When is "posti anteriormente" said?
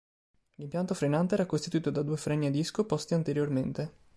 2.85-3.93